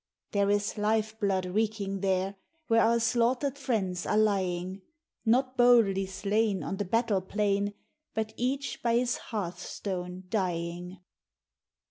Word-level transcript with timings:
There 0.31 0.49
is 0.49 0.79
life 0.79 1.19
blood 1.19 1.45
reeking 1.45 1.99
there! 1.99 2.33
Where 2.65 2.81
our 2.81 2.99
slaughtered 2.99 3.55
friends 3.59 4.07
are 4.07 4.17
lying; 4.17 4.81
Not 5.27 5.57
boldly 5.57 6.07
slain 6.07 6.63
On 6.63 6.77
the 6.77 6.85
battle 6.85 7.21
plain, 7.21 7.75
But 8.15 8.33
each 8.35 8.81
by 8.81 8.95
his 8.95 9.17
hearth 9.17 9.59
stone 9.59 10.23
dying. 10.27 10.97